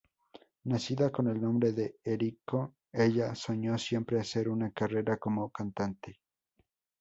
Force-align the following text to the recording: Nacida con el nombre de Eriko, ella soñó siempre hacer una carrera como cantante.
Nacida 0.63 1.11
con 1.11 1.27
el 1.27 1.39
nombre 1.39 1.73
de 1.73 1.97
Eriko, 2.03 2.73
ella 2.91 3.35
soñó 3.35 3.77
siempre 3.77 4.19
hacer 4.19 4.49
una 4.49 4.71
carrera 4.71 5.17
como 5.17 5.51
cantante. 5.51 6.19